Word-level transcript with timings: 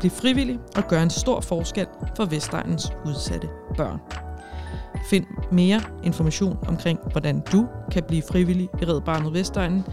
Bliv 0.00 0.10
frivillig 0.10 0.58
og 0.76 0.88
gør 0.88 1.02
en 1.02 1.10
stor 1.10 1.40
forskel 1.40 1.86
for 2.16 2.24
Vestegnens 2.24 2.92
udsatte 3.06 3.48
børn. 3.76 4.00
Find 5.10 5.24
mere 5.52 5.80
information 6.04 6.58
omkring, 6.68 6.98
hvordan 7.12 7.42
du 7.52 7.68
kan 7.92 8.02
blive 8.08 8.22
frivillig 8.30 8.68
i 8.82 8.84
Red 8.84 9.00
Barnet 9.00 9.32
Vestegnen, 9.32 9.84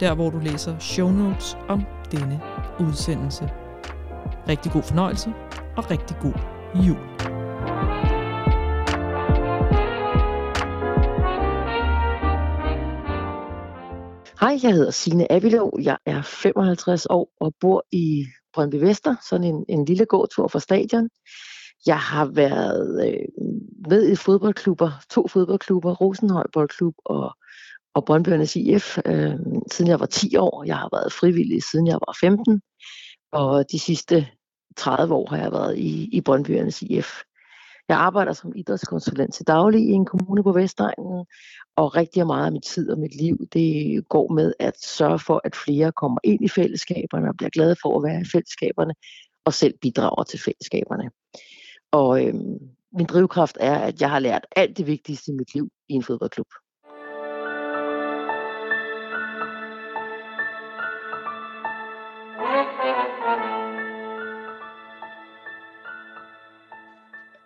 der 0.00 0.14
hvor 0.14 0.30
du 0.30 0.38
læser 0.38 0.78
show 0.78 1.10
notes 1.10 1.56
om 1.68 1.82
denne 2.12 2.40
udsendelse. 2.80 3.50
Rigtig 4.48 4.72
god 4.72 4.82
fornøjelse 4.82 5.32
og 5.76 5.90
rigtig 5.90 6.16
god 6.20 6.34
jul. 6.74 7.30
Hej, 14.40 14.58
jeg 14.62 14.72
hedder 14.72 14.90
Signe 14.90 15.32
Abilov. 15.32 15.72
Jeg 15.82 15.98
er 16.06 16.22
55 16.22 17.06
år 17.10 17.28
og 17.40 17.54
bor 17.60 17.84
i 17.92 18.26
Brøndby 18.54 18.74
Vester, 18.74 19.14
sådan 19.28 19.46
en, 19.46 19.64
en 19.68 19.84
lille 19.84 20.04
gåtur 20.04 20.48
fra 20.48 20.60
stadion. 20.60 21.08
Jeg 21.86 21.98
har 21.98 22.24
været 22.24 23.08
øh, 23.08 23.44
med 23.88 24.08
i 24.08 24.16
fodboldklubber, 24.16 24.90
to 25.10 25.28
fodboldklubber, 25.28 25.94
Rosenhøj 25.94 26.44
Boldklub 26.52 26.94
og, 27.04 27.36
og 27.94 28.04
Brøndbyernes 28.04 28.56
IF, 28.56 28.98
øh, 29.06 29.34
siden 29.72 29.90
jeg 29.90 30.00
var 30.00 30.06
10 30.06 30.36
år. 30.36 30.64
Jeg 30.64 30.76
har 30.76 30.88
været 30.92 31.12
frivillig, 31.12 31.62
siden 31.62 31.86
jeg 31.86 31.98
var 32.06 32.16
15. 32.20 32.60
Og 33.32 33.64
de 33.72 33.78
sidste 33.78 34.28
30 34.76 35.14
år 35.14 35.26
har 35.30 35.36
jeg 35.36 35.52
været 35.52 35.78
i, 35.78 36.08
i 36.12 36.20
Brøndbyernes 36.20 36.82
IF. 36.82 37.22
Jeg 37.88 37.98
arbejder 37.98 38.32
som 38.32 38.52
idrætskonsulent 38.56 39.34
til 39.34 39.46
daglig 39.46 39.80
i 39.80 39.90
en 39.90 40.04
kommune 40.04 40.42
på 40.42 40.52
Vestegnen, 40.52 41.26
og 41.80 41.96
rigtig 41.96 42.26
meget 42.26 42.46
af 42.46 42.52
min 42.52 42.62
tid 42.62 42.90
og 42.90 42.98
mit 42.98 43.14
liv, 43.14 43.46
det 43.52 44.08
går 44.08 44.32
med 44.32 44.52
at 44.58 44.80
sørge 44.82 45.18
for, 45.18 45.40
at 45.44 45.56
flere 45.56 45.92
kommer 45.92 46.18
ind 46.24 46.44
i 46.44 46.48
fællesskaberne 46.48 47.28
og 47.28 47.36
bliver 47.36 47.50
glade 47.50 47.76
for 47.82 47.96
at 47.96 48.04
være 48.04 48.20
i 48.20 48.24
fællesskaberne, 48.32 48.94
og 49.44 49.54
selv 49.54 49.74
bidrager 49.82 50.24
til 50.24 50.40
fællesskaberne. 50.40 51.10
Og 51.92 52.26
øhm, 52.26 52.58
min 52.92 53.06
drivkraft 53.06 53.56
er, 53.60 53.78
at 53.78 54.00
jeg 54.00 54.10
har 54.10 54.18
lært 54.18 54.46
alt 54.56 54.76
det 54.78 54.86
vigtigste 54.86 55.32
i 55.32 55.34
mit 55.34 55.54
liv 55.54 55.68
i 55.88 55.92
en 55.92 56.02
fodboldklub. 56.02 56.46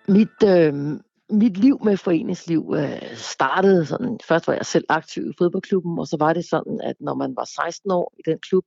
Mit, 0.09 0.43
øh, 0.45 1.01
mit 1.31 1.57
liv 1.57 1.79
med 1.85 1.97
foreningsliv 1.97 2.75
øh, 2.77 3.17
startede 3.17 3.87
sådan, 3.87 4.19
først 4.29 4.47
var 4.47 4.55
jeg 4.55 4.67
selv 4.67 4.85
aktiv 4.89 5.23
i 5.23 5.33
fodboldklubben, 5.39 5.99
og 5.99 6.07
så 6.07 6.17
var 6.17 6.33
det 6.33 6.45
sådan, 6.45 6.81
at 6.83 6.97
når 7.01 7.15
man 7.15 7.37
var 7.37 7.45
16 7.45 7.91
år 7.91 8.15
i 8.19 8.23
den 8.31 8.39
klub, 8.39 8.65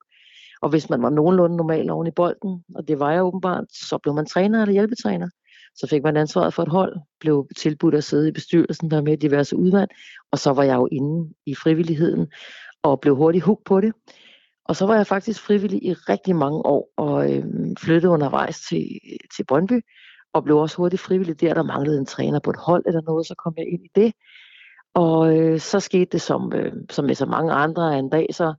og 0.62 0.70
hvis 0.70 0.90
man 0.90 1.02
var 1.02 1.10
nogenlunde 1.10 1.58
normal 1.58 1.90
oven 1.90 2.08
i 2.08 2.12
bolden, 2.12 2.64
og 2.76 2.88
det 2.88 3.00
var 3.00 3.12
jeg 3.12 3.24
åbenbart, 3.24 3.66
så 3.72 3.98
blev 3.98 4.14
man 4.14 4.26
træner 4.26 4.62
eller 4.62 4.74
hjælpetræner. 4.74 5.30
Så 5.76 5.88
fik 5.88 6.04
man 6.04 6.18
ansvaret 6.18 6.54
for 6.54 6.64
et 6.64 6.70
hold, 6.70 6.98
blev 7.20 7.48
tilbudt 7.58 7.96
at 7.96 8.04
sidde 8.04 8.28
i 8.28 8.32
bestyrelsen, 8.32 8.92
der 8.92 9.02
med 9.02 9.18
diverse 9.18 9.56
udvalg, 9.56 9.90
og 10.32 10.40
så 10.40 10.54
var 10.54 10.64
jeg 10.64 10.76
jo 10.76 10.88
inde 10.92 11.34
i 11.46 11.56
frivilligheden, 11.56 12.28
og 12.84 13.00
blev 13.00 13.16
hurtigt 13.16 13.44
hooked 13.44 13.66
på 13.66 13.82
det. 13.82 13.94
Og 14.66 14.76
så 14.76 14.86
var 14.86 14.96
jeg 14.96 15.08
faktisk 15.08 15.42
frivillig 15.42 15.84
i 15.84 15.94
rigtig 15.94 16.36
mange 16.36 16.58
år, 16.66 16.94
og 16.98 17.34
øh, 17.34 17.46
flyttede 17.80 18.12
undervejs 18.12 18.62
til, 18.70 18.88
til 19.36 19.46
Brøndby, 19.46 19.82
og 20.38 20.44
blev 20.44 20.58
også 20.58 20.78
hurtigt 20.78 21.02
frivillig 21.02 21.42
der. 21.42 21.54
Der 21.54 21.64
manglede 21.64 21.98
en 21.98 22.06
træner 22.06 22.40
på 22.40 22.50
et 22.50 22.56
hold 22.60 22.84
eller 22.86 23.02
noget, 23.02 23.28
så 23.28 23.36
kom 23.44 23.54
jeg 23.58 23.68
ind 23.68 23.86
i 23.86 23.92
det. 23.96 24.14
Og 24.94 25.38
øh, 25.38 25.60
så 25.60 25.80
skete 25.80 26.06
det 26.12 26.22
som, 26.22 26.54
øh, 26.54 26.74
som 26.90 27.06
med 27.06 27.16
så 27.16 27.26
mange 27.26 27.54
andre 27.54 28.00
en 28.00 28.10
dag, 28.10 28.28
så 28.32 28.54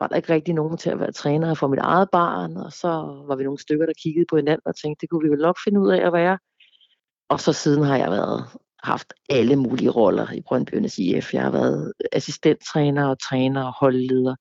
var 0.00 0.06
der 0.06 0.16
ikke 0.16 0.32
rigtig 0.32 0.54
nogen 0.54 0.76
til 0.76 0.90
at 0.90 1.00
være 1.00 1.12
træner 1.12 1.54
for 1.54 1.68
mit 1.68 1.78
eget 1.78 2.08
barn, 2.12 2.56
og 2.56 2.72
så 2.72 2.88
var 3.28 3.36
vi 3.36 3.44
nogle 3.44 3.58
stykker, 3.58 3.86
der 3.86 3.92
kiggede 4.02 4.26
på 4.30 4.36
hinanden 4.36 4.66
og 4.66 4.76
tænkte, 4.76 5.00
det 5.00 5.10
kunne 5.10 5.24
vi 5.24 5.30
vel 5.30 5.40
nok 5.40 5.56
finde 5.64 5.80
ud 5.80 5.90
af 5.90 6.06
at 6.06 6.12
være. 6.12 6.38
Og 7.28 7.40
så 7.40 7.52
siden 7.52 7.84
har 7.84 7.96
jeg 7.96 8.10
været 8.10 8.44
haft 8.82 9.12
alle 9.28 9.56
mulige 9.56 9.90
roller 9.90 10.32
i 10.32 10.42
Brøndbyernes 10.46 10.98
IF. 10.98 11.34
Jeg 11.34 11.42
har 11.42 11.50
været 11.50 11.92
assistenttræner 12.12 13.06
og 13.08 13.18
træner 13.28 13.64
og 13.64 13.74
holdleder 13.80 14.34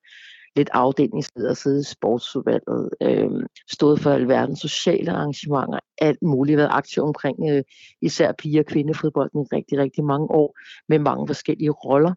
lidt 0.56 0.70
afdelingsleder, 0.74 1.54
siddet 1.54 1.82
i 1.82 1.92
sportsudvalget, 1.92 2.90
øh, 3.02 3.32
stået 3.72 4.00
for 4.00 4.12
alverdens 4.12 4.60
sociale 4.60 5.12
arrangementer, 5.12 5.80
alt 5.98 6.22
muligt, 6.22 6.58
været 6.58 6.70
aktiv 6.72 7.04
omkring 7.04 7.38
øh, 7.52 7.64
især 8.02 8.32
piger- 8.32 8.60
og 8.62 8.66
kvindefodbolden 8.66 9.42
i 9.42 9.56
rigtig, 9.56 9.78
rigtig 9.78 10.04
mange 10.04 10.28
år, 10.32 10.58
med 10.90 11.00
mange 11.00 11.28
forskellige 11.28 11.72
roller. 11.72 12.14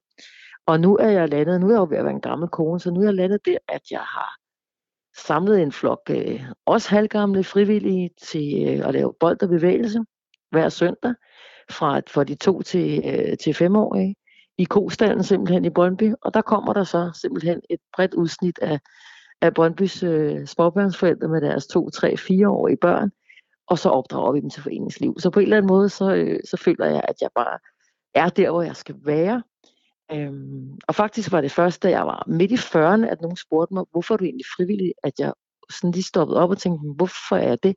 Og 0.66 0.80
nu 0.80 0.96
er 0.96 1.08
jeg 1.08 1.28
landet, 1.28 1.60
nu 1.60 1.66
er 1.66 1.72
jeg 1.72 1.78
jo 1.78 1.86
ved 1.90 1.96
at 1.96 2.04
være 2.04 2.14
en 2.14 2.20
gammel 2.20 2.48
kone, 2.48 2.80
så 2.80 2.90
nu 2.90 3.00
er 3.00 3.04
jeg 3.04 3.14
landet 3.14 3.46
der, 3.46 3.58
at 3.68 3.90
jeg 3.90 4.00
har 4.00 4.36
samlet 5.16 5.62
en 5.62 5.72
flok 5.72 6.00
øh, 6.10 6.44
også 6.66 6.90
halvgamle 6.90 7.44
frivillige 7.44 8.10
til 8.22 8.68
øh, 8.68 8.88
at 8.88 8.94
lave 8.94 9.14
bold 9.20 9.42
og 9.42 9.48
bevægelse 9.48 9.98
hver 10.50 10.68
søndag, 10.68 11.14
fra 11.70 12.00
for 12.08 12.24
de 12.24 12.34
to 12.34 12.62
til, 12.62 13.02
øh, 13.04 13.38
til 13.38 13.54
femårige 13.54 14.14
i 14.58 14.64
kostallen 14.64 15.24
simpelthen 15.24 15.64
i 15.64 15.70
Brøndby, 15.70 16.12
og 16.22 16.34
der 16.34 16.42
kommer 16.42 16.72
der 16.72 16.84
så 16.84 17.10
simpelthen 17.22 17.60
et 17.70 17.80
bredt 17.94 18.14
udsnit 18.14 18.58
af, 18.62 18.80
af 19.40 19.54
Brøndbys 19.54 20.02
øh, 20.02 20.46
småbørnsforældre 20.46 21.28
med 21.28 21.40
deres 21.40 21.66
to, 21.66 21.90
tre, 21.90 22.16
fireårige 22.16 22.76
børn, 22.76 23.10
og 23.66 23.78
så 23.78 23.88
opdrager 23.88 24.32
vi 24.32 24.40
dem 24.40 24.50
til 24.50 24.62
foreningsliv. 24.62 25.14
Så 25.18 25.30
på 25.30 25.40
en 25.40 25.44
eller 25.44 25.56
anden 25.56 25.68
måde, 25.68 25.88
så, 25.88 26.14
øh, 26.14 26.40
så 26.50 26.56
føler 26.56 26.86
jeg, 26.86 27.04
at 27.08 27.14
jeg 27.20 27.30
bare 27.34 27.58
er 28.14 28.28
der, 28.28 28.50
hvor 28.50 28.62
jeg 28.62 28.76
skal 28.76 28.94
være. 29.04 29.42
Øhm, 30.12 30.78
og 30.88 30.94
faktisk 30.94 31.32
var 31.32 31.40
det 31.40 31.52
først, 31.52 31.82
da 31.82 31.90
jeg 31.90 32.06
var 32.06 32.24
midt 32.26 32.50
i 32.50 32.54
40'erne, 32.54 33.06
at 33.06 33.20
nogen 33.20 33.36
spurgte 33.36 33.74
mig, 33.74 33.84
hvorfor 33.90 34.14
er 34.14 34.18
du 34.18 34.24
egentlig 34.24 34.46
frivillig, 34.56 34.92
at 35.04 35.12
jeg 35.18 35.32
sådan 35.70 35.90
lige 35.90 36.02
stoppede 36.02 36.40
op 36.40 36.50
og 36.50 36.58
tænkte, 36.58 36.94
hvorfor 36.96 37.36
er 37.36 37.48
jeg 37.48 37.62
det? 37.62 37.76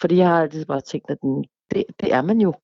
Fordi 0.00 0.16
jeg 0.16 0.28
har 0.28 0.42
altid 0.42 0.66
bare 0.66 0.80
tænkt, 0.80 1.10
at 1.10 1.18
mm, 1.22 1.42
det, 1.70 1.84
det 2.00 2.12
er 2.12 2.22
man 2.22 2.40
jo. 2.40 2.54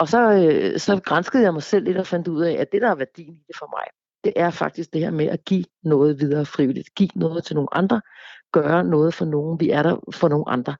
Og 0.00 0.08
så, 0.08 0.32
øh, 0.32 0.78
så 0.78 1.00
grænskede 1.04 1.42
jeg 1.42 1.52
mig 1.52 1.62
selv 1.62 1.84
lidt 1.84 1.96
og 1.96 2.06
fandt 2.06 2.28
ud 2.28 2.42
af, 2.42 2.52
at 2.52 2.72
det, 2.72 2.82
der 2.82 2.90
er 2.90 2.94
værdien 2.94 3.34
i 3.34 3.44
det 3.46 3.56
for 3.58 3.76
mig, 3.76 3.86
det 4.24 4.32
er 4.36 4.50
faktisk 4.50 4.92
det 4.92 5.00
her 5.00 5.10
med 5.10 5.26
at 5.26 5.44
give 5.44 5.64
noget 5.84 6.20
videre 6.20 6.46
frivilligt. 6.46 6.94
Give 6.94 7.08
noget 7.14 7.44
til 7.44 7.54
nogle 7.54 7.68
andre. 7.72 8.00
Gøre 8.52 8.84
noget 8.84 9.14
for 9.14 9.24
nogen. 9.24 9.60
Vi 9.60 9.70
er 9.70 9.82
der 9.82 9.96
for 10.14 10.28
nogle 10.28 10.48
andre. 10.48 10.76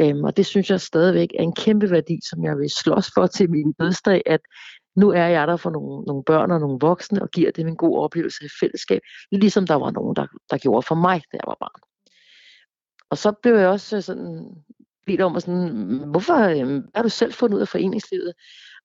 Øhm, 0.00 0.24
og 0.24 0.36
det 0.36 0.46
synes 0.46 0.70
jeg 0.70 0.80
stadigvæk 0.80 1.28
er 1.38 1.42
en 1.42 1.54
kæmpe 1.54 1.90
værdi, 1.90 2.18
som 2.30 2.44
jeg 2.44 2.58
vil 2.58 2.70
slås 2.70 3.10
for 3.14 3.26
til 3.26 3.50
min 3.50 3.72
dødsdag, 3.72 4.22
at 4.26 4.40
nu 4.96 5.10
er 5.10 5.26
jeg 5.26 5.48
der 5.48 5.56
for 5.56 5.70
nogle, 5.70 6.04
nogle 6.04 6.24
børn 6.24 6.50
og 6.50 6.60
nogle 6.60 6.78
voksne, 6.80 7.22
og 7.22 7.30
giver 7.30 7.50
dem 7.50 7.68
en 7.68 7.76
god 7.76 7.98
oplevelse 7.98 8.44
i 8.44 8.48
fællesskab, 8.60 9.00
ligesom 9.32 9.66
der 9.66 9.74
var 9.74 9.90
nogen, 9.90 10.16
der, 10.16 10.26
der 10.50 10.58
gjorde 10.58 10.86
for 10.86 10.94
mig, 10.94 11.22
da 11.32 11.36
jeg 11.36 11.46
var 11.46 11.56
barn. 11.60 11.80
Og 13.10 13.18
så 13.18 13.32
blev 13.42 13.54
jeg 13.54 13.68
også 13.68 14.00
sådan 14.00 14.46
bedt 15.06 15.20
om, 15.20 15.34
og 15.34 15.42
sådan, 15.42 15.98
hvorfor 16.10 16.34
øh, 16.34 16.82
er 16.94 17.02
du 17.02 17.08
selv 17.08 17.32
fundet 17.32 17.56
ud 17.56 17.60
af 17.60 17.68
foreningslivet? 17.68 18.32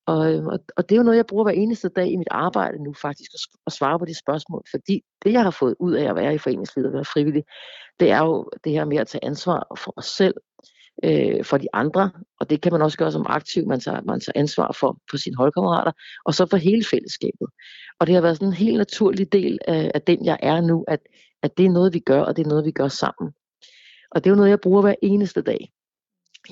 Og, 0.05 0.33
øh, 0.33 0.45
og, 0.45 0.59
og 0.77 0.89
det 0.89 0.95
er 0.95 0.99
jo 0.99 1.03
noget, 1.03 1.17
jeg 1.17 1.25
bruger 1.25 1.43
hver 1.43 1.53
eneste 1.53 1.89
dag 1.89 2.07
i 2.11 2.15
mit 2.15 2.27
arbejde 2.31 2.83
nu 2.83 2.93
faktisk, 2.93 3.31
at, 3.33 3.39
at 3.67 3.73
svare 3.73 3.99
på 3.99 4.05
de 4.05 4.19
spørgsmål. 4.19 4.63
Fordi 4.71 5.01
det, 5.23 5.31
jeg 5.31 5.43
har 5.43 5.51
fået 5.51 5.75
ud 5.79 5.93
af 5.93 6.09
at 6.09 6.15
være 6.15 6.35
i 6.35 6.37
foreningslivet 6.37 6.87
og 6.87 6.93
være 6.93 7.05
frivillig, 7.05 7.43
det 7.99 8.11
er 8.11 8.19
jo 8.19 8.49
det 8.63 8.71
her 8.71 8.85
med 8.85 8.97
at 8.97 9.07
tage 9.07 9.25
ansvar 9.25 9.75
for 9.77 9.93
os 9.97 10.05
selv, 10.05 10.33
øh, 11.03 11.45
for 11.45 11.57
de 11.57 11.67
andre, 11.73 12.11
og 12.39 12.49
det 12.49 12.61
kan 12.61 12.71
man 12.71 12.81
også 12.81 12.97
gøre 12.97 13.11
som 13.11 13.25
aktiv, 13.29 13.67
man 13.67 13.79
tager, 13.79 14.01
man 14.01 14.19
tager 14.19 14.39
ansvar 14.39 14.71
for, 14.71 14.97
for 15.09 15.17
sine 15.17 15.35
holdkammerater, 15.35 15.91
og 16.25 16.33
så 16.33 16.45
for 16.49 16.57
hele 16.57 16.85
fællesskabet. 16.85 17.47
Og 17.99 18.07
det 18.07 18.15
har 18.15 18.21
været 18.21 18.35
sådan 18.35 18.47
en 18.47 18.53
helt 18.53 18.77
naturlig 18.77 19.33
del 19.33 19.59
af, 19.67 19.91
af 19.95 20.01
den, 20.01 20.25
jeg 20.25 20.37
er 20.41 20.61
nu, 20.61 20.85
at, 20.87 20.99
at 21.43 21.57
det 21.57 21.65
er 21.65 21.69
noget, 21.69 21.93
vi 21.93 21.99
gør, 21.99 22.21
og 22.21 22.37
det 22.37 22.45
er 22.45 22.49
noget, 22.49 22.65
vi 22.65 22.71
gør 22.71 22.87
sammen. 22.87 23.33
Og 24.11 24.23
det 24.23 24.29
er 24.29 24.31
jo 24.31 24.35
noget, 24.35 24.49
jeg 24.49 24.61
bruger 24.61 24.81
hver 24.81 24.95
eneste 25.01 25.41
dag. 25.41 25.71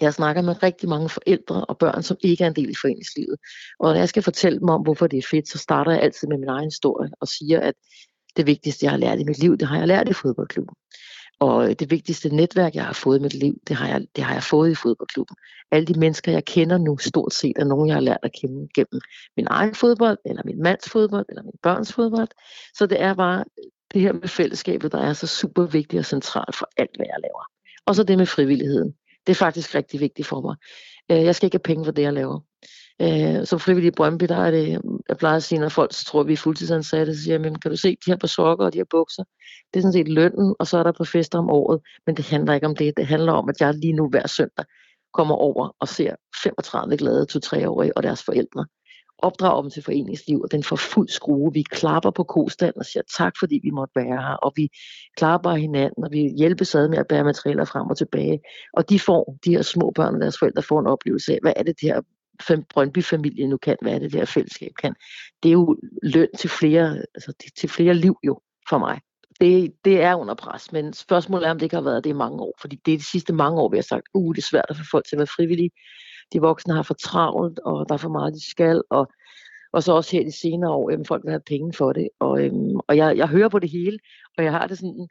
Jeg 0.01 0.13
snakker 0.13 0.41
med 0.41 0.63
rigtig 0.63 0.89
mange 0.89 1.09
forældre 1.09 1.65
og 1.65 1.77
børn, 1.77 2.03
som 2.03 2.17
ikke 2.21 2.43
er 2.43 2.47
en 2.47 2.55
del 2.55 2.69
i 2.69 2.75
foreningslivet. 2.81 3.35
Og 3.79 3.93
når 3.93 3.99
jeg 3.99 4.09
skal 4.09 4.23
fortælle 4.23 4.59
dem 4.59 4.69
om, 4.69 4.81
hvorfor 4.81 5.07
det 5.07 5.17
er 5.17 5.27
fedt, 5.31 5.49
så 5.49 5.57
starter 5.57 5.91
jeg 5.91 6.01
altid 6.01 6.27
med 6.27 6.37
min 6.37 6.49
egen 6.49 6.67
historie 6.67 7.11
og 7.21 7.27
siger, 7.27 7.59
at 7.59 7.73
det 8.37 8.45
vigtigste, 8.45 8.85
jeg 8.85 8.91
har 8.91 8.97
lært 8.97 9.19
i 9.19 9.23
mit 9.23 9.39
liv, 9.39 9.57
det 9.57 9.67
har 9.67 9.77
jeg 9.77 9.87
lært 9.87 10.09
i 10.09 10.13
fodboldklubben. 10.13 10.75
Og 11.39 11.69
øh, 11.69 11.75
det 11.79 11.91
vigtigste 11.91 12.29
netværk, 12.29 12.75
jeg 12.75 12.85
har 12.85 12.93
fået 12.93 13.19
i 13.19 13.21
mit 13.21 13.33
liv, 13.33 13.53
det 13.67 13.75
har, 13.75 13.87
jeg, 13.87 14.07
det 14.15 14.23
har 14.23 14.33
jeg 14.33 14.43
fået 14.43 14.71
i 14.71 14.75
fodboldklubben. 14.75 15.35
Alle 15.71 15.85
de 15.85 15.99
mennesker, 15.99 16.31
jeg 16.31 16.45
kender 16.45 16.77
nu, 16.77 16.97
stort 16.97 17.33
set 17.33 17.53
er 17.55 17.65
nogen, 17.65 17.87
jeg 17.87 17.95
har 17.95 18.01
lært 18.01 18.19
at 18.23 18.31
kende 18.41 18.67
gennem 18.75 19.01
min 19.37 19.47
egen 19.49 19.75
fodbold, 19.75 20.17
eller 20.25 20.41
min 20.45 20.61
mands 20.63 20.89
fodbold, 20.89 21.25
eller 21.29 21.43
min 21.43 21.59
børns 21.63 21.93
fodbold. 21.93 22.27
Så 22.73 22.85
det 22.85 23.01
er 23.01 23.13
bare 23.13 23.39
øh, 23.39 23.71
det 23.93 24.01
her 24.01 24.13
med 24.13 24.27
fællesskabet, 24.27 24.91
der 24.91 25.01
er 25.01 25.13
så 25.13 25.27
super 25.27 25.65
vigtigt 25.65 25.99
og 25.99 26.05
centralt 26.05 26.55
for 26.55 26.69
alt, 26.77 26.95
hvad 26.95 27.05
jeg 27.09 27.19
laver. 27.21 27.43
Og 27.85 27.95
så 27.95 28.03
det 28.03 28.17
med 28.17 28.25
frivilligheden. 28.25 28.93
Det 29.27 29.33
er 29.33 29.35
faktisk 29.35 29.75
rigtig 29.75 29.99
vigtigt 29.99 30.27
for 30.27 30.41
mig. 30.41 30.55
Øh, 31.11 31.23
jeg 31.25 31.35
skal 31.35 31.47
ikke 31.47 31.55
have 31.55 31.73
penge 31.73 31.85
for 31.85 31.91
det, 31.91 32.01
jeg 32.01 32.13
laver. 32.13 32.39
Øh, 33.01 33.45
som 33.45 33.59
frivillig 33.59 33.87
i 33.87 33.95
Brøndby, 33.97 34.25
der 34.25 34.37
er 34.37 34.51
det, 34.51 34.81
jeg 35.09 35.17
plejer 35.17 35.35
at 35.35 35.43
sige, 35.43 35.59
når 35.59 35.69
folk 35.69 35.91
tror, 35.91 36.21
at 36.21 36.27
vi 36.27 36.33
er 36.33 36.37
fuldtidsansatte, 36.37 37.15
så 37.15 37.23
siger 37.23 37.33
jeg, 37.33 37.41
men 37.41 37.59
kan 37.59 37.71
du 37.71 37.77
se 37.77 37.89
de 37.89 38.11
her 38.11 38.17
på 38.17 38.27
sokker 38.27 38.65
og 38.65 38.73
de 38.73 38.77
her 38.77 38.85
bukser? 38.89 39.23
Det 39.73 39.79
er 39.79 39.81
sådan 39.81 39.93
set 39.93 40.07
lønnen, 40.07 40.55
og 40.59 40.67
så 40.67 40.77
er 40.77 40.83
der 40.83 40.91
på 40.91 41.03
fester 41.03 41.39
om 41.39 41.49
året. 41.49 41.81
Men 42.05 42.17
det 42.17 42.25
handler 42.25 42.53
ikke 42.53 42.67
om 42.67 42.75
det. 42.75 42.93
Det 42.97 43.07
handler 43.07 43.33
om, 43.33 43.49
at 43.49 43.61
jeg 43.61 43.73
lige 43.73 43.93
nu 43.93 44.09
hver 44.09 44.27
søndag 44.27 44.65
kommer 45.13 45.35
over 45.35 45.75
og 45.79 45.87
ser 45.87 46.15
35 46.43 46.97
glade 46.97 47.27
2-3-årige 47.31 47.97
og 47.97 48.03
deres 48.03 48.23
forældre 48.23 48.65
opdrager 49.19 49.61
dem 49.61 49.71
til 49.71 49.83
foreningsliv, 49.83 50.41
og 50.41 50.51
den 50.51 50.63
får 50.63 50.75
fuld 50.75 51.09
skrue. 51.09 51.53
Vi 51.53 51.61
klapper 51.61 52.11
på 52.11 52.23
kostand 52.23 52.75
og 52.75 52.85
siger 52.85 53.03
tak, 53.17 53.33
fordi 53.39 53.59
vi 53.63 53.69
måtte 53.69 53.95
være 53.95 54.21
her, 54.21 54.35
og 54.35 54.53
vi 54.55 54.69
klapper 55.17 55.51
hinanden, 55.51 56.03
og 56.03 56.11
vi 56.11 56.33
hjælpes 56.37 56.75
ad 56.75 56.89
med 56.89 56.97
at 56.97 57.07
bære 57.07 57.23
materialer 57.23 57.65
frem 57.65 57.87
og 57.87 57.97
tilbage. 57.97 58.39
Og 58.73 58.89
de 58.89 58.99
får, 58.99 59.37
de 59.45 59.51
her 59.51 59.61
små 59.61 59.91
børn 59.95 60.15
og 60.15 60.21
deres 60.21 60.39
forældre 60.39 60.63
får 60.63 60.79
en 60.79 60.87
oplevelse 60.87 61.33
af, 61.33 61.39
hvad 61.41 61.53
er 61.55 61.63
det, 61.63 61.75
det 61.81 61.89
her 61.89 62.01
Brøndby-familie 62.73 63.47
nu 63.47 63.57
kan, 63.57 63.77
hvad 63.81 63.93
er 63.93 63.99
det, 63.99 64.11
det 64.11 64.19
her 64.19 64.25
fællesskab 64.25 64.71
kan. 64.81 64.95
Det 65.43 65.49
er 65.49 65.53
jo 65.53 65.77
løn 66.03 66.27
til 66.37 66.49
flere, 66.49 66.97
altså 67.15 67.33
til 67.57 67.69
flere 67.69 67.93
liv 67.93 68.15
jo 68.23 68.41
for 68.69 68.77
mig. 68.77 68.99
Det, 69.41 69.73
det 69.85 70.01
er 70.01 70.15
under 70.15 70.35
pres, 70.35 70.71
men 70.71 70.93
spørgsmålet 70.93 71.47
er, 71.47 71.51
om 71.51 71.59
det 71.59 71.65
ikke 71.65 71.75
har 71.75 71.83
været 71.83 72.03
det 72.03 72.09
i 72.09 72.13
mange 72.13 72.39
år. 72.39 72.57
Fordi 72.61 72.75
det 72.85 72.93
er 72.93 72.97
de 72.97 73.03
sidste 73.03 73.33
mange 73.33 73.61
år, 73.61 73.69
vi 73.69 73.77
har 73.77 73.81
sagt, 73.81 74.07
uh, 74.13 74.35
det 74.35 74.41
er 74.41 74.47
svært 74.51 74.65
at 74.69 74.77
få 74.77 74.83
folk 74.91 75.05
til 75.07 75.15
at 75.15 75.19
være 75.19 75.27
frivillige 75.27 75.71
de 76.33 76.41
voksne 76.41 76.73
har 76.73 76.83
for 76.83 76.93
travlt, 76.93 77.59
og 77.59 77.89
der 77.89 77.93
er 77.93 77.97
for 77.97 78.09
meget, 78.09 78.33
de 78.33 78.49
skal, 78.51 78.81
og, 78.89 79.07
og 79.73 79.83
så 79.83 79.93
også 79.93 80.17
her 80.17 80.23
de 80.23 80.31
senere 80.31 80.71
år, 80.71 80.89
jamen, 80.91 81.05
folk 81.05 81.23
vil 81.23 81.31
have 81.31 81.41
penge 81.47 81.73
for 81.73 81.93
det, 81.93 82.09
og, 82.19 82.45
øhm, 82.45 82.75
og 82.87 82.97
jeg, 82.97 83.17
jeg 83.17 83.27
hører 83.27 83.49
på 83.49 83.59
det 83.59 83.69
hele, 83.69 83.99
og 84.37 84.43
jeg 84.43 84.51
har 84.51 84.67
det 84.67 84.77
sådan, 84.77 85.07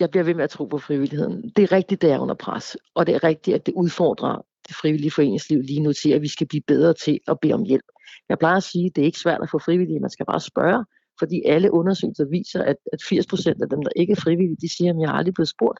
jeg 0.00 0.10
bliver 0.10 0.24
ved 0.24 0.34
med 0.34 0.44
at 0.44 0.50
tro 0.50 0.64
på 0.64 0.78
frivilligheden. 0.78 1.52
Det 1.56 1.62
er 1.62 1.72
rigtigt, 1.72 2.02
det 2.02 2.10
er 2.10 2.18
under 2.18 2.34
pres, 2.34 2.76
og 2.94 3.06
det 3.06 3.14
er 3.14 3.24
rigtigt, 3.24 3.54
at 3.54 3.66
det 3.66 3.74
udfordrer 3.74 4.46
det 4.68 4.76
frivillige 4.76 5.10
foreningsliv 5.10 5.60
lige 5.62 5.80
nu 5.80 5.92
til, 5.92 6.10
at 6.10 6.22
vi 6.22 6.28
skal 6.28 6.46
blive 6.46 6.62
bedre 6.66 6.94
til 6.94 7.20
at 7.28 7.40
bede 7.40 7.52
om 7.52 7.64
hjælp. 7.64 7.84
Jeg 8.28 8.38
plejer 8.38 8.56
at 8.56 8.62
sige, 8.62 8.86
at 8.86 8.96
det 8.96 9.02
er 9.02 9.06
ikke 9.06 9.18
svært 9.18 9.42
at 9.42 9.50
få 9.50 9.58
frivillige, 9.58 10.00
man 10.00 10.10
skal 10.10 10.26
bare 10.26 10.40
spørge, 10.40 10.84
fordi 11.18 11.42
alle 11.46 11.72
undersøgelser 11.72 12.24
viser, 12.24 12.62
at, 12.62 12.76
at 12.92 13.02
80% 13.02 13.62
af 13.62 13.68
dem, 13.70 13.82
der 13.82 13.90
ikke 13.96 14.12
er 14.12 14.20
frivillige, 14.20 14.56
de 14.60 14.76
siger, 14.76 14.92
at 14.92 15.00
jeg 15.00 15.08
har 15.08 15.16
aldrig 15.16 15.34
blevet 15.34 15.48
spurgt. 15.48 15.78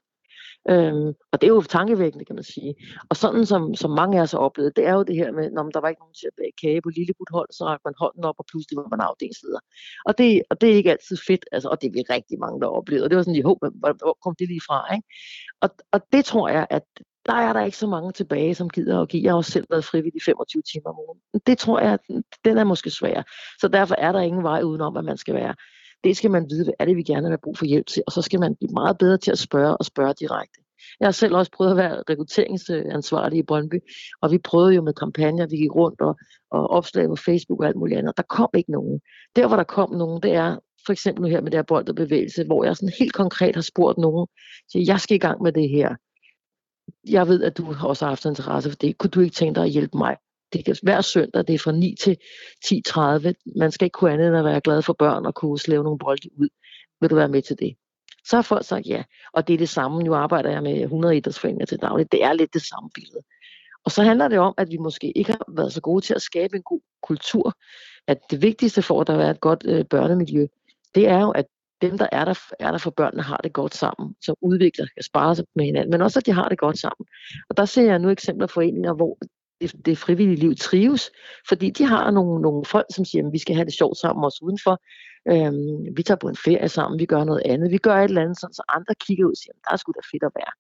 Øhm, 0.71 1.09
og 1.33 1.41
det 1.41 1.47
er 1.47 1.55
jo 1.55 1.63
tankevækkende, 1.63 2.25
kan 2.25 2.35
man 2.35 2.45
sige. 2.45 2.75
Og 3.11 3.17
sådan 3.17 3.47
som, 3.47 3.75
som 3.75 3.91
mange 3.91 4.19
af 4.19 4.23
os 4.23 4.33
har 4.33 4.39
oplevet, 4.39 4.77
det 4.77 4.87
er 4.87 4.95
jo 4.95 5.03
det 5.03 5.17
her 5.17 5.33
med, 5.33 5.51
når 5.51 5.63
der 5.63 5.81
var 5.81 5.89
ikke 5.89 6.03
nogen 6.03 6.15
til 6.15 6.27
at 6.27 6.37
bage 6.37 6.53
kage 6.63 6.83
på 6.83 6.89
lille 6.89 7.15
hold, 7.31 7.49
så 7.53 7.65
rakte 7.65 7.83
man 7.85 7.95
hånden 7.99 8.25
op, 8.25 8.35
og 8.39 8.47
pludselig 8.51 8.77
var 8.77 8.89
man 8.91 9.01
afdelingsleder. 9.01 9.61
Og 10.07 10.19
det, 10.19 10.43
og 10.51 10.61
det 10.61 10.71
er 10.71 10.75
ikke 10.75 10.91
altid 10.91 11.17
fedt, 11.27 11.45
altså, 11.53 11.69
og 11.69 11.81
det 11.81 11.87
er 11.89 11.93
vi 11.93 12.03
rigtig 12.11 12.39
mange, 12.39 12.61
der 12.61 12.67
oplevede. 12.67 13.05
Og 13.05 13.11
det 13.11 13.17
var 13.17 13.23
sådan, 13.23 13.37
i 13.37 13.43
hvor, 13.43 13.59
hvor 14.03 14.19
kom 14.25 14.35
det 14.39 14.49
lige 14.49 14.67
fra? 14.69 14.95
Ikke? 14.95 15.09
Og, 15.61 15.71
og 15.93 16.01
det 16.13 16.25
tror 16.25 16.49
jeg, 16.49 16.67
at 16.71 16.85
der 17.27 17.35
er 17.35 17.53
der 17.53 17.65
ikke 17.65 17.77
så 17.77 17.87
mange 17.87 18.13
tilbage, 18.13 18.55
som 18.55 18.71
gider 18.71 19.01
at 19.03 19.09
give. 19.09 19.23
Jeg 19.23 19.33
har 19.33 19.37
også 19.37 19.51
selv 19.51 19.67
været 19.71 19.85
frivillig 19.85 20.23
25 20.25 20.63
timer 20.63 20.91
om 20.91 20.99
ugen. 21.09 21.21
Det 21.47 21.59
tror 21.59 21.81
jeg, 21.81 21.99
den 22.45 22.59
er 22.59 22.65
måske 22.65 22.91
svær. 22.91 23.23
Så 23.61 23.69
derfor 23.69 23.95
er 23.99 24.13
der 24.13 24.21
ingen 24.21 24.43
vej 24.43 24.63
udenom, 24.63 24.97
at 24.97 25.05
man 25.05 25.17
skal 25.17 25.35
være 25.35 25.55
det 26.05 26.17
skal 26.17 26.31
man 26.31 26.47
vide, 26.51 26.65
hvad 26.65 26.75
er 26.79 26.85
det, 26.85 26.97
vi 26.97 27.03
gerne 27.03 27.29
vil 27.29 27.39
brug 27.43 27.59
for 27.59 27.65
hjælp 27.65 27.87
til, 27.87 28.03
og 28.07 28.13
så 28.13 28.23
skal 28.23 28.41
man 28.41 28.57
blive 28.57 28.73
meget 28.73 28.99
bedre 28.99 29.19
til 29.19 29.31
at 29.31 29.39
spørge 29.39 29.77
og 29.77 29.85
spørge 29.85 30.15
direkte. 30.21 30.61
Jeg 31.01 31.07
har 31.07 31.13
selv 31.13 31.37
også 31.37 31.51
prøvet 31.57 31.71
at 31.71 31.77
være 31.77 32.03
rekrutteringsansvarlig 32.11 33.39
i 33.39 33.43
Brøndby, 33.43 33.77
og 34.23 34.31
vi 34.31 34.39
prøvede 34.39 34.75
jo 34.75 34.83
med 34.83 34.93
kampagner, 34.93 35.47
vi 35.47 35.57
gik 35.57 35.75
rundt 35.75 36.01
og, 36.01 36.17
og 36.51 36.71
opslag 36.71 37.09
på 37.09 37.17
Facebook 37.17 37.61
og 37.61 37.67
alt 37.67 37.77
muligt 37.77 37.99
andet. 37.99 38.17
Der 38.17 38.23
kom 38.23 38.49
ikke 38.55 38.73
nogen. 38.73 39.01
Der, 39.37 39.47
hvor 39.47 39.57
der 39.57 39.65
kom 39.65 39.91
nogen, 39.91 40.23
det 40.23 40.33
er 40.33 40.59
for 40.87 40.93
eksempel 40.93 41.23
nu 41.23 41.29
her 41.29 41.41
med 41.41 41.51
det 41.51 41.59
her 41.59 41.63
bold 41.63 41.89
og 41.89 41.95
bevægelse, 41.95 42.45
hvor 42.45 42.65
jeg 42.65 42.77
sådan 42.77 42.93
helt 42.99 43.13
konkret 43.13 43.55
har 43.55 43.63
spurgt 43.63 43.99
nogen, 43.99 44.27
så 44.69 44.79
jeg 44.87 45.01
skal 45.01 45.15
i 45.15 45.19
gang 45.19 45.43
med 45.43 45.53
det 45.53 45.69
her. 45.69 45.95
Jeg 47.09 47.29
ved, 47.29 47.43
at 47.43 47.59
du 47.59 47.75
også 47.85 48.05
har 48.05 48.11
haft 48.11 48.25
interesse 48.25 48.71
for 48.71 48.77
det. 48.77 48.99
Kunne 48.99 49.11
du 49.11 49.21
ikke 49.21 49.35
tænke 49.35 49.55
dig 49.55 49.65
at 49.65 49.71
hjælpe 49.71 49.99
mig? 49.99 50.17
Det 50.55 50.65
kan 50.65 50.77
hver 50.83 51.01
søndag, 51.01 51.47
det 51.47 51.55
er 51.55 51.59
fra 51.59 51.73
9 51.73 51.95
til 52.01 52.17
10.30. 52.67 53.33
Man 53.57 53.71
skal 53.71 53.87
ikke 53.87 53.95
kunne 53.95 54.13
andet 54.13 54.29
end 54.29 54.37
at 54.37 54.45
være 54.45 54.61
glad 54.61 54.83
for 54.83 54.93
børn 54.93 55.27
og 55.27 55.35
kunne 55.35 55.59
slæve 55.59 55.85
nogle 55.85 55.99
bolde 55.99 56.29
ud. 56.41 56.49
Vil 57.01 57.11
du 57.11 57.15
være 57.15 57.29
med 57.29 57.43
til 57.43 57.59
det? 57.59 57.77
Så 58.25 58.37
har 58.37 58.43
folk 58.43 58.65
sagt 58.65 58.87
ja. 58.87 59.03
Og 59.33 59.49
det 59.49 59.55
er 59.55 59.59
det 59.59 59.69
samme. 59.69 60.03
Nu 60.03 60.15
arbejder 60.15 60.51
jeg 60.51 60.63
med 60.63 60.81
100 60.81 61.17
idrætsforeninger 61.17 61.67
til 61.67 61.79
dagligt. 61.79 62.13
Det 62.13 62.25
er 62.25 62.33
lidt 62.33 62.55
det 62.55 62.63
samme 62.63 62.91
billede. 62.95 63.23
Og 63.85 63.91
så 63.91 64.03
handler 64.03 64.29
det 64.29 64.39
om, 64.39 64.55
at 64.57 64.71
vi 64.71 64.77
måske 64.77 65.19
ikke 65.19 65.33
har 65.33 65.45
været 65.49 65.73
så 65.73 65.81
gode 65.81 66.05
til 66.05 66.15
at 66.15 66.23
skabe 66.23 66.57
en 66.57 66.63
god 66.63 66.81
kultur. 67.03 67.59
At 68.07 68.19
det 68.31 68.43
vigtigste 68.43 68.83
for, 68.83 69.01
at 69.01 69.07
der 69.07 69.15
er 69.15 69.31
et 69.31 69.41
godt 69.41 69.65
øh, 69.67 69.85
børnemiljø, 69.85 70.47
det 70.95 71.09
er 71.09 71.21
jo, 71.21 71.31
at 71.31 71.47
dem, 71.83 71.99
der 71.99 72.07
er 72.13 72.25
der, 72.25 72.35
er 72.61 72.71
der 72.71 72.79
for 72.79 72.91
børnene, 72.91 73.23
har 73.23 73.37
det 73.37 73.53
godt 73.53 73.75
sammen, 73.75 74.15
som 74.23 74.37
udvikler, 74.41 74.87
kan 74.95 75.03
spare 75.03 75.37
sig 75.37 75.45
med 75.55 75.65
hinanden, 75.65 75.91
men 75.91 76.03
også, 76.03 76.19
at 76.19 76.27
de 76.27 76.33
har 76.33 76.49
det 76.49 76.59
godt 76.59 76.79
sammen. 76.79 77.07
Og 77.49 77.57
der 77.57 77.65
ser 77.65 77.85
jeg 77.85 77.99
nu 77.99 78.11
eksempler 78.11 78.47
på 78.47 78.53
foreninger, 78.53 78.95
hvor 78.95 79.19
det, 79.67 79.87
det 79.87 79.99
frivillige 79.99 80.41
liv 80.41 80.55
trives, 80.55 81.11
fordi 81.49 81.71
de 81.71 81.85
har 81.85 82.11
nogle, 82.11 82.43
nogle 82.43 82.65
folk, 82.65 82.87
som 82.95 83.05
siger, 83.05 83.27
at 83.27 83.33
vi 83.33 83.39
skal 83.39 83.55
have 83.55 83.65
det 83.65 83.75
sjovt 83.75 83.99
sammen 83.99 84.25
også 84.25 84.39
udenfor. 84.43 84.75
Øhm, 85.33 85.97
vi 85.97 86.03
tager 86.03 86.19
på 86.19 86.29
en 86.29 86.37
ferie 86.37 86.69
sammen, 86.69 87.01
vi 87.01 87.07
gør 87.07 87.25
noget 87.25 87.43
andet, 87.45 87.71
vi 87.71 87.79
gør 87.79 87.97
et 87.97 88.05
eller 88.05 88.23
andet, 88.23 88.41
sådan, 88.41 88.55
så 88.55 88.63
andre 88.69 88.95
kigger 88.95 89.25
ud 89.27 89.31
og 89.31 89.37
siger, 89.37 89.53
der 89.65 89.73
er 89.73 89.77
sgu 89.77 89.93
da 89.93 90.01
fedt 90.13 90.23
at 90.23 90.33
være. 90.41 90.53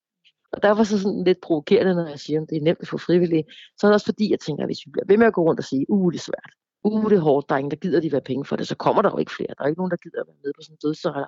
Og 0.52 0.62
der 0.62 0.70
var 0.70 0.84
så 0.84 1.00
sådan 1.02 1.24
lidt 1.24 1.40
provokerende, 1.40 1.94
når 1.94 2.08
jeg 2.08 2.20
siger, 2.20 2.42
at 2.42 2.48
det 2.50 2.56
er 2.56 2.62
nemt 2.62 2.82
at 2.82 2.88
få 2.88 2.98
frivillige, 2.98 3.44
så 3.76 3.86
er 3.86 3.88
det 3.88 3.94
også 3.94 4.06
fordi, 4.06 4.30
jeg 4.30 4.40
tænker, 4.40 4.62
at 4.62 4.68
hvis 4.68 4.86
vi 4.86 4.90
bliver 4.90 5.06
ved 5.08 5.16
med 5.16 5.26
at 5.26 5.32
gå 5.32 5.42
rundt 5.42 5.60
og 5.60 5.64
sige, 5.64 5.84
uh, 5.90 6.12
det 6.12 6.18
er 6.18 6.22
svært, 6.22 6.50
uh, 6.84 7.10
det 7.10 7.16
er 7.16 7.20
hårdt, 7.20 7.48
der 7.48 7.54
er 7.54 7.58
ingen, 7.58 7.70
der 7.70 7.76
gider 7.76 8.00
de 8.00 8.12
være 8.12 8.20
penge 8.20 8.44
for 8.44 8.56
det, 8.56 8.69
så 8.69 8.76
kommer 8.76 9.02
der 9.02 9.10
jo 9.10 9.19
ikke 9.19 9.32
flere. 9.32 9.54
Der 9.58 9.64
er 9.64 9.69
ikke 9.69 9.81
nogen, 9.81 9.90
der 9.90 9.96
gider 9.96 10.20
at 10.20 10.26
være 10.26 10.36
med 10.44 10.52
på 10.56 10.62
sådan 10.62 10.75
en 10.75 10.78
dødsejler. 10.82 11.26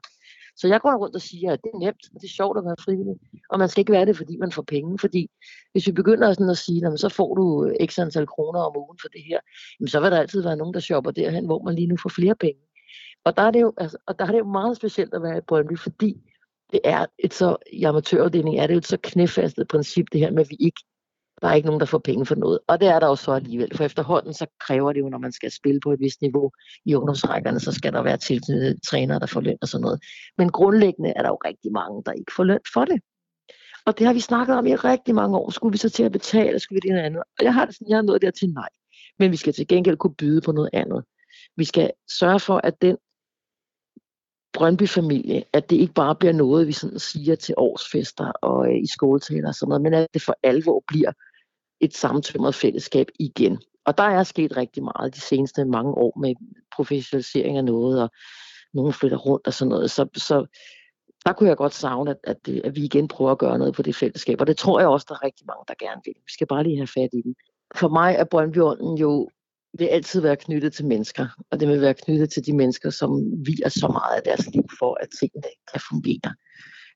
Så 0.56 0.69
jeg 0.69 0.81
går 0.81 0.94
rundt 0.94 1.14
og 1.14 1.20
siger, 1.20 1.53
at 1.53 1.61
det 1.64 1.70
er 1.75 1.79
nemt, 1.79 2.05
og 2.14 2.20
det 2.20 2.29
er 2.29 2.37
sjovt 2.41 2.58
at 2.58 2.64
være 2.64 2.76
frivillig. 2.85 3.17
Og 3.50 3.58
man 3.58 3.69
skal 3.69 3.81
ikke 3.81 3.93
være 3.93 4.06
det, 4.06 4.17
fordi 4.17 4.37
man 4.37 4.53
får 4.53 4.62
penge. 4.62 4.99
Fordi 4.99 5.31
hvis 5.73 5.87
vi 5.87 5.93
begynder 5.93 6.32
sådan 6.32 6.50
at 6.50 6.58
sige, 6.58 6.87
at 6.87 7.00
så 7.00 7.08
får 7.08 7.35
du 7.35 7.73
x 7.87 7.99
antal 7.99 8.26
kroner 8.26 8.61
om 8.61 8.76
ugen 8.76 8.99
for 9.03 9.08
det 9.08 9.23
her, 9.29 9.41
jamen 9.81 9.88
så 9.88 10.00
vil 10.00 10.11
der 10.11 10.19
altid 10.19 10.43
være 10.43 10.56
nogen, 10.56 10.75
der 10.75 10.81
shopper 10.81 11.11
derhen, 11.11 11.47
hvor 11.47 11.62
man 11.62 11.75
lige 11.75 11.87
nu 11.87 11.97
får 12.02 12.09
flere 12.09 12.35
penge. 12.35 12.61
Og 13.25 13.37
der 13.37 13.43
er 13.43 13.50
det 13.50 13.61
jo, 13.61 13.73
altså, 13.76 13.99
og 14.06 14.19
der 14.19 14.26
er 14.26 14.32
det 14.32 14.38
jo 14.38 14.44
meget 14.44 14.76
specielt 14.76 15.14
at 15.14 15.23
være 15.23 15.38
i 15.38 15.47
Brøndby, 15.49 15.79
fordi 15.79 16.17
det 16.73 16.81
er 16.85 17.06
et 17.19 17.35
så, 17.35 17.56
i 17.73 17.85
amatørafdelingen 17.85 18.62
er 18.62 18.67
det 18.67 18.75
jo 18.75 18.79
et 18.79 18.87
så 18.87 18.99
knæfastet 19.02 19.69
princip, 19.69 20.06
det 20.12 20.20
her 20.20 20.31
med, 20.31 20.41
at 20.41 20.50
vi 20.50 20.56
ikke 20.61 20.81
der 21.43 21.49
er 21.49 21.55
ikke 21.55 21.67
nogen, 21.67 21.81
der 21.81 21.87
får 21.87 21.99
penge 21.99 22.27
for 22.27 22.35
noget. 22.35 22.59
Og 22.69 22.81
det 22.81 22.88
er 22.88 23.00
der 23.00 23.06
jo 23.06 23.17
så 23.17 23.33
alligevel, 23.33 23.77
for 23.77 23.85
efterhånden 23.85 24.35
så 24.35 24.47
kræver 24.61 24.93
det 24.93 25.00
jo, 25.00 25.09
når 25.09 25.19
man 25.19 25.33
skal 25.33 25.50
spille 25.50 25.81
på 25.81 25.93
et 25.93 26.00
vist 26.00 26.21
niveau 26.21 26.50
i 26.85 26.94
ungdomsrækkerne, 26.94 27.61
så 27.61 27.73
skal 27.73 27.93
der 27.93 28.03
være 28.03 28.17
tilknyttet 28.17 28.79
trænere, 28.91 29.19
der 29.19 29.27
får 29.27 29.41
løn 29.41 29.59
og 29.62 29.69
sådan 29.69 29.83
noget. 29.83 30.00
Men 30.38 30.50
grundlæggende 30.50 31.12
er 31.17 31.23
der 31.23 31.29
jo 31.29 31.38
rigtig 31.44 31.73
mange, 31.73 32.03
der 32.06 32.12
ikke 32.12 32.33
får 32.37 32.44
løn 32.44 32.61
for 32.75 32.85
det. 32.85 33.00
Og 33.87 33.99
det 33.99 34.06
har 34.06 34.15
vi 34.15 34.21
snakket 34.21 34.57
om 34.57 34.66
i 34.66 34.75
rigtig 34.75 35.14
mange 35.14 35.37
år. 35.38 35.50
Skulle 35.50 35.73
vi 35.73 35.78
så 35.78 35.90
til 35.90 36.02
at 36.02 36.12
betale, 36.12 36.59
skulle 36.59 36.81
vi 36.83 36.88
det 36.88 36.99
andet? 36.99 37.23
Og 37.38 37.45
jeg 37.45 37.55
har 37.55 37.64
det 37.64 37.75
sådan, 37.75 37.88
jeg 37.88 37.97
har 37.97 38.02
nået 38.02 38.23
der 38.23 38.31
til 38.31 38.49
nej. 38.49 38.69
Men 39.19 39.33
vi 39.33 39.37
skal 39.37 39.52
til 39.52 39.69
gengæld 39.69 39.97
kunne 39.97 40.14
byde 40.14 40.40
på 40.40 40.52
noget 40.52 40.71
andet. 40.73 41.05
Vi 41.57 41.64
skal 41.64 41.90
sørge 42.19 42.40
for, 42.40 42.61
at 42.64 42.83
den 42.83 42.97
Brøndby-familie, 44.57 45.45
at 45.52 45.71
det 45.71 45.76
ikke 45.76 45.95
bare 45.95 46.14
bliver 46.14 46.33
noget, 46.33 46.66
vi 46.66 46.73
sådan 46.73 46.99
siger 46.99 47.35
til 47.35 47.55
årsfester 47.59 48.33
og 48.43 48.69
øh, 48.69 48.83
i 48.83 48.87
skoletaler 48.87 49.49
og 49.49 49.55
sådan 49.55 49.69
noget, 49.69 49.83
men 49.83 49.95
at 49.95 50.07
det 50.14 50.23
for 50.23 50.37
alvor 50.43 50.85
bliver 50.88 51.12
et 51.80 51.97
samtømret 51.97 52.54
fællesskab 52.54 53.06
igen. 53.18 53.59
Og 53.87 53.99
der 53.99 54.04
er 54.04 54.23
sket 54.23 54.56
rigtig 54.56 54.83
meget 54.83 55.14
de 55.14 55.21
seneste 55.21 55.64
mange 55.64 55.92
år 55.95 56.18
med 56.21 56.35
professionalisering 56.76 57.56
af 57.56 57.64
noget, 57.64 58.02
og 58.02 58.11
nogen 58.75 58.92
flytter 58.92 59.16
rundt 59.16 59.47
og 59.47 59.54
sådan 59.54 59.68
noget. 59.68 59.90
Så, 59.90 60.09
så 60.16 60.47
der 61.26 61.33
kunne 61.33 61.49
jeg 61.49 61.56
godt 61.56 61.75
savne, 61.75 62.11
at, 62.11 62.16
at, 62.25 62.37
det, 62.47 62.62
at 62.64 62.76
vi 62.76 62.85
igen 62.85 63.09
prøver 63.09 63.30
at 63.30 63.38
gøre 63.38 63.59
noget 63.59 63.75
på 63.75 63.83
det 63.83 63.97
fællesskab. 63.97 64.40
Og 64.40 64.47
det 64.47 64.56
tror 64.56 64.80
jeg 64.80 64.88
også, 64.88 65.06
der 65.09 65.14
er 65.14 65.25
rigtig 65.25 65.47
mange, 65.47 65.64
der 65.68 65.75
gerne 65.78 66.00
vil. 66.04 66.14
Vi 66.16 66.33
skal 66.33 66.47
bare 66.47 66.62
lige 66.62 66.76
have 66.76 66.87
fat 66.87 67.11
i 67.12 67.23
den. 67.23 67.35
For 67.76 67.88
mig 67.88 68.14
er 68.14 68.25
Brøndby 68.25 68.59
jo 69.00 69.28
vil 69.78 69.87
altid 69.87 70.21
være 70.21 70.37
knyttet 70.37 70.73
til 70.73 70.87
mennesker, 70.87 71.26
og 71.50 71.61
det 71.61 71.68
vil 71.68 71.80
være 71.80 71.95
knyttet 71.95 72.30
til 72.30 72.47
de 72.47 72.56
mennesker, 72.56 72.90
som 72.90 73.11
vi 73.47 73.54
er 73.64 73.68
så 73.68 73.88
meget 73.88 74.16
af 74.16 74.23
deres 74.23 74.47
liv 74.54 74.64
for, 74.78 74.99
at 75.00 75.09
tingene 75.21 75.49
kan 75.73 75.80
fungere. 75.90 76.35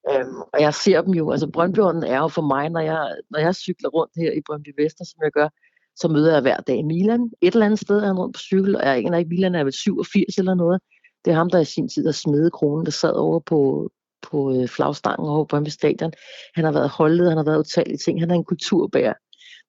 Øhm, 0.09 0.41
og 0.53 0.61
jeg 0.61 0.75
ser 0.75 1.03
dem 1.03 1.15
jo, 1.15 1.31
altså 1.31 1.51
Brøndbyånden 1.51 2.05
er 2.05 2.19
jo 2.19 2.29
for 2.29 2.43
mig, 2.43 2.69
når 2.69 2.81
jeg, 2.81 3.17
når 3.31 3.39
jeg 3.39 3.55
cykler 3.55 3.89
rundt 3.89 4.13
her 4.17 4.33
i 4.33 4.41
Brøndby 4.47 4.69
Vester, 4.79 5.05
som 5.05 5.19
jeg 5.23 5.33
gør, 5.33 5.49
så 5.97 6.09
møder 6.09 6.33
jeg 6.33 6.43
hver 6.43 6.57
dag 6.57 6.85
Milan. 6.85 7.31
Et 7.41 7.55
eller 7.55 7.67
andet 7.67 7.81
sted 7.81 7.97
er 7.97 8.07
han 8.07 8.19
rundt 8.19 8.35
på 8.35 8.41
cykel, 8.41 8.77
og 8.77 8.83
jeg 8.87 8.97
aner 8.97 9.19
ikke, 9.19 9.29
Milan 9.29 9.55
er 9.55 9.65
vel 9.65 9.73
87 9.73 10.39
eller 10.39 10.55
noget. 10.55 10.81
Det 11.25 11.31
er 11.31 11.35
ham, 11.35 11.51
der 11.51 11.59
i 11.59 11.65
sin 11.65 11.89
tid 11.89 12.05
har 12.05 12.13
smedet 12.13 12.53
kronen, 12.53 12.85
der 12.85 12.91
sad 12.93 13.13
over 13.13 13.41
på, 13.41 13.91
på 14.23 14.55
øh, 14.55 14.69
flagstangen 14.69 15.29
over 15.29 15.45
på 15.45 15.49
Brøndby 15.49 15.69
Stadion. 15.69 16.13
Han 16.55 16.65
har 16.65 16.73
været 16.73 16.91
holdet, 16.91 17.29
han 17.29 17.37
har 17.37 17.45
været 17.45 17.59
utallige 17.59 17.97
ting. 17.97 18.21
Han 18.21 18.31
er 18.31 18.35
en 18.35 18.45
kulturbærer 18.45 19.15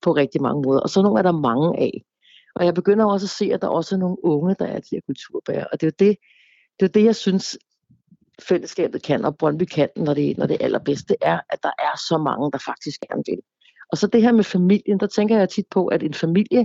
på 0.02 0.12
rigtig 0.12 0.42
mange 0.42 0.62
måder. 0.62 0.80
Og 0.80 0.90
så 0.90 1.02
nogle 1.02 1.20
er 1.20 1.24
der 1.24 1.32
mange 1.32 1.80
af. 1.80 2.04
Og 2.56 2.66
jeg 2.66 2.74
begynder 2.74 3.06
også 3.06 3.26
at 3.26 3.30
se, 3.30 3.46
at 3.54 3.62
der 3.62 3.68
også 3.68 3.96
er 3.96 4.00
nogle 4.00 4.26
unge, 4.26 4.56
der 4.60 4.66
er 4.66 4.80
de 4.80 4.88
her 4.92 5.02
kulturbærer. 5.06 5.66
Og 5.66 5.82
det 5.82 5.88
er 5.88 5.92
jo 5.92 6.06
det, 6.06 6.18
det, 6.80 6.86
er 6.86 6.92
det 6.92 7.06
jeg 7.06 7.16
synes, 7.16 7.58
fællesskabet 8.42 9.04
kan, 9.04 9.26
og 9.26 9.38
Brøndby 9.38 9.64
kan, 9.64 9.90
når 9.96 10.14
det, 10.14 10.38
når 10.38 10.46
det 10.46 10.58
allerbedste, 10.60 11.16
er, 11.22 11.40
at 11.50 11.60
der 11.64 11.72
er 11.80 11.98
så 12.10 12.18
mange, 12.18 12.52
der 12.52 12.58
faktisk 12.58 13.02
gerne 13.10 13.24
vil. 13.28 13.42
Og 13.92 13.98
så 13.98 14.08
det 14.08 14.22
her 14.22 14.32
med 14.32 14.44
familien, 14.44 15.00
der 15.00 15.08
tænker 15.08 15.38
jeg 15.38 15.50
tit 15.50 15.66
på, 15.72 15.88
at 15.88 16.04
en 16.04 16.14
familie, 16.14 16.60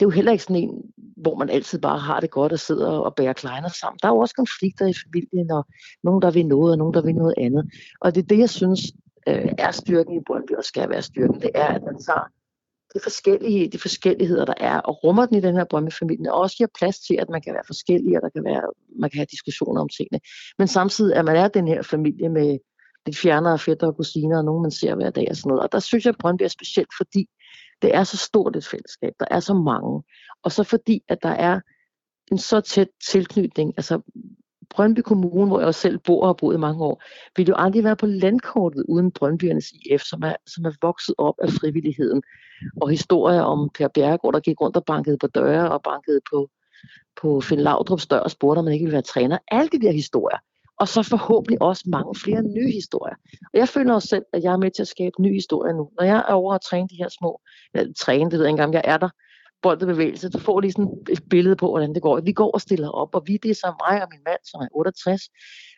det 0.00 0.06
er 0.06 0.10
jo 0.10 0.10
heller 0.10 0.32
ikke 0.32 0.44
sådan 0.44 0.62
en, 0.62 0.82
hvor 1.16 1.36
man 1.36 1.50
altid 1.50 1.78
bare 1.78 1.98
har 1.98 2.20
det 2.20 2.30
godt 2.30 2.52
og 2.52 2.58
sidder 2.58 2.88
og 2.88 3.14
bærer 3.14 3.32
kleiner 3.32 3.68
sammen. 3.68 3.98
Der 4.02 4.08
er 4.08 4.12
jo 4.12 4.18
også 4.18 4.34
konflikter 4.34 4.86
i 4.86 4.94
familien, 5.04 5.50
og 5.50 5.66
nogen, 6.02 6.22
der 6.22 6.30
vil 6.30 6.46
noget, 6.46 6.72
og 6.72 6.78
nogen, 6.78 6.94
der 6.94 7.02
vil 7.02 7.14
noget 7.14 7.34
andet. 7.38 7.70
Og 8.00 8.14
det 8.14 8.22
er 8.22 8.26
det, 8.26 8.38
jeg 8.38 8.50
synes 8.50 8.80
øh, 9.28 9.52
er 9.58 9.70
styrken 9.70 10.14
i 10.16 10.20
Brøndby, 10.26 10.52
og 10.52 10.64
skal 10.64 10.90
være 10.90 11.02
styrken, 11.02 11.40
det 11.40 11.50
er, 11.54 11.66
at 11.66 11.82
man 11.82 11.98
tager 11.98 12.26
de 12.94 13.00
forskellige, 13.02 13.68
de 13.68 13.78
forskelligheder, 13.78 14.44
der 14.44 14.54
er, 14.56 14.78
og 14.78 15.04
rummer 15.04 15.26
den 15.26 15.36
i 15.36 15.40
den 15.40 15.56
her 15.56 15.64
drømmefamilie, 15.64 16.32
og 16.32 16.40
også 16.40 16.56
giver 16.56 16.68
plads 16.78 16.98
til, 16.98 17.16
at 17.20 17.28
man 17.28 17.42
kan 17.42 17.54
være 17.54 17.62
forskellige, 17.66 18.18
og 18.18 18.22
der 18.22 18.28
kan 18.28 18.44
være, 18.44 18.62
man 18.98 19.10
kan 19.10 19.18
have 19.18 19.26
diskussioner 19.30 19.80
om 19.80 19.88
tingene. 19.88 20.20
Men 20.58 20.68
samtidig, 20.68 21.16
at 21.16 21.24
man 21.24 21.36
er 21.36 21.48
den 21.48 21.68
her 21.68 21.82
familie 21.82 22.28
med 22.28 22.58
lidt 23.06 23.18
fjernere 23.18 23.58
fætter 23.58 23.86
og 23.86 23.96
kusiner, 23.96 24.38
og 24.38 24.44
nogen 24.44 24.62
man 24.62 24.70
ser 24.70 24.94
hver 24.94 25.10
dag 25.10 25.26
og 25.30 25.36
sådan 25.36 25.48
noget. 25.48 25.62
Og 25.62 25.72
der 25.72 25.78
synes 25.78 26.04
jeg, 26.04 26.10
at 26.10 26.18
Brøndby 26.18 26.42
er 26.42 26.48
specielt, 26.48 26.90
fordi 26.96 27.26
det 27.82 27.94
er 27.94 28.04
så 28.04 28.16
stort 28.16 28.56
et 28.56 28.66
fællesskab, 28.66 29.12
der 29.20 29.26
er 29.30 29.40
så 29.40 29.54
mange, 29.54 30.02
og 30.42 30.52
så 30.52 30.62
fordi, 30.62 31.02
at 31.08 31.22
der 31.22 31.28
er 31.28 31.60
en 32.30 32.38
så 32.38 32.60
tæt 32.60 32.88
tilknytning, 33.10 33.74
altså 33.76 34.00
Brøndby 34.70 35.00
Kommune, 35.00 35.46
hvor 35.46 35.58
jeg 35.58 35.66
også 35.66 35.80
selv 35.80 35.98
bor 35.98 36.22
og 36.22 36.28
har 36.28 36.32
boet 36.32 36.54
i 36.54 36.58
mange 36.58 36.84
år, 36.84 37.02
ville 37.36 37.48
jo 37.48 37.54
aldrig 37.58 37.84
være 37.84 37.96
på 37.96 38.06
landkortet 38.06 38.84
uden 38.88 39.10
Brøndbyernes 39.10 39.72
IF, 39.72 40.02
som 40.02 40.22
er, 40.22 40.36
som 40.46 40.64
er 40.64 40.72
vokset 40.82 41.14
op 41.18 41.34
af 41.42 41.48
frivilligheden. 41.48 42.22
Og 42.80 42.90
historier 42.90 43.40
om 43.40 43.70
Per 43.74 43.88
Bjergård, 43.88 44.34
der 44.34 44.40
gik 44.40 44.60
rundt 44.60 44.76
og 44.76 44.84
bankede 44.84 45.18
på 45.18 45.26
døre 45.26 45.70
og 45.70 45.82
bankede 45.82 46.20
på, 46.32 46.48
på 47.20 47.40
Finn 47.40 47.60
Laudrups 47.60 48.06
dør 48.06 48.18
og 48.18 48.30
spurgte, 48.30 48.58
om 48.58 48.64
man 48.64 48.74
ikke 48.74 48.84
ville 48.84 48.92
være 48.92 49.02
træner. 49.02 49.38
Alle 49.48 49.68
de 49.68 49.80
der 49.80 49.92
historier. 49.92 50.38
Og 50.80 50.88
så 50.88 51.02
forhåbentlig 51.02 51.62
også 51.62 51.84
mange 51.86 52.14
flere 52.14 52.42
nye 52.42 52.70
historier. 52.72 53.14
Og 53.52 53.58
jeg 53.58 53.68
føler 53.68 53.94
også 53.94 54.08
selv, 54.08 54.24
at 54.32 54.42
jeg 54.42 54.52
er 54.52 54.56
med 54.56 54.70
til 54.70 54.82
at 54.82 54.88
skabe 54.88 55.22
nye 55.22 55.34
historier 55.34 55.74
nu. 55.74 55.90
Når 55.98 56.04
jeg 56.06 56.24
er 56.28 56.32
over 56.32 56.54
at 56.54 56.60
træne 56.60 56.88
de 56.88 56.96
her 56.96 57.08
små, 57.08 57.40
eller 57.74 57.92
træne, 58.00 58.30
det 58.30 58.38
ved 58.38 58.46
jeg 58.46 58.52
ikke 58.52 58.62
engang, 58.62 58.74
jeg 58.74 58.82
er 58.84 58.96
der, 58.96 59.08
boldbevægelse. 59.62 60.28
Du 60.28 60.38
får 60.38 60.60
lige 60.60 60.72
sådan 60.72 60.92
et 61.10 61.22
billede 61.30 61.56
på, 61.56 61.68
hvordan 61.68 61.94
det 61.94 62.02
går. 62.02 62.20
Vi 62.20 62.32
går 62.32 62.50
og 62.50 62.60
stiller 62.60 62.88
op, 62.88 63.14
og 63.14 63.22
vi, 63.26 63.36
det 63.36 63.50
er 63.50 63.54
så 63.54 63.74
mig 63.88 64.02
og 64.02 64.08
min 64.10 64.20
mand, 64.26 64.42
som 64.44 64.60
er 64.60 64.68
68. 64.74 65.22